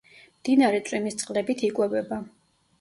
მდინარე 0.37 0.79
წვიმის 0.87 1.19
წყლებით 1.21 1.63
იკვებება. 1.71 2.23